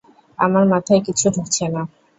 আমার 0.39 0.63
মাথায় 0.73 1.01
কিছু 1.07 1.25
ঢুকছে 1.35 1.65
না! 1.67 1.81